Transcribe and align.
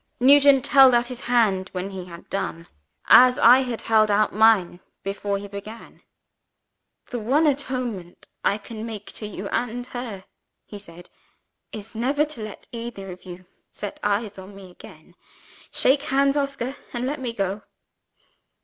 "Nugent 0.19 0.65
held 0.65 0.95
out 0.95 1.05
his 1.13 1.19
hand, 1.19 1.69
when 1.73 1.91
he 1.91 2.05
had 2.05 2.27
done 2.31 2.67
as 3.05 3.37
I 3.37 3.59
had 3.59 3.83
held 3.83 4.09
out 4.09 4.33
mine 4.33 4.79
before 5.03 5.37
he 5.37 5.47
began. 5.47 6.01
"'The 7.11 7.19
one 7.19 7.45
atonement 7.45 8.27
I 8.43 8.57
can 8.57 8.83
make 8.83 9.11
to 9.11 9.27
you 9.27 9.47
and 9.49 9.85
to 9.85 9.91
her,' 9.91 10.23
he 10.65 10.79
said, 10.79 11.11
'is 11.71 11.93
never 11.93 12.25
to 12.25 12.41
let 12.41 12.67
either 12.71 13.11
of 13.11 13.25
you 13.25 13.45
set 13.69 13.99
eyes 14.01 14.39
on 14.39 14.55
me 14.55 14.71
again. 14.71 15.13
Shake 15.69 16.01
hands, 16.01 16.35
Oscar; 16.35 16.75
and 16.91 17.05
let 17.05 17.19
me 17.21 17.31
go.' 17.31 17.61